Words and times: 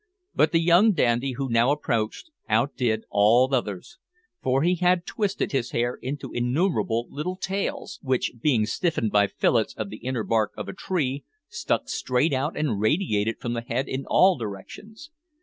But 0.33 0.51
the 0.51 0.59
young 0.59 0.93
dandy 0.93 1.33
who 1.33 1.47
now 1.47 1.71
approached 1.71 2.31
outdid 2.49 3.03
all 3.11 3.53
others, 3.53 3.99
for 4.41 4.63
he 4.63 4.73
had 4.73 5.05
twisted 5.05 5.51
his 5.51 5.69
hair 5.69 5.99
into 6.01 6.31
innumerable 6.31 7.05
little 7.11 7.35
tails, 7.35 7.99
which, 8.01 8.33
being 8.41 8.65
stiffened 8.65 9.11
by 9.11 9.27
fillets 9.27 9.75
of 9.75 9.91
the 9.91 9.97
inner 9.97 10.23
bark 10.23 10.53
of 10.57 10.67
a 10.67 10.73
tree, 10.73 11.23
stuck 11.49 11.87
straight 11.87 12.33
out 12.33 12.57
and 12.57 12.79
radiated 12.79 13.39
from 13.39 13.53
the 13.53 13.61
head 13.61 13.87
in 13.87 14.05
all 14.07 14.39
directions. 14.39 15.11